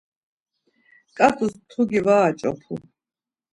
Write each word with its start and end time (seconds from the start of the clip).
ǩat̆ua 1.17 1.47
mtugi 1.53 1.99
var 2.05 2.23
aç̌opu. 2.29 2.73